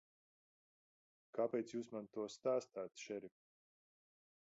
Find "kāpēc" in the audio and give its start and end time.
1.39-1.75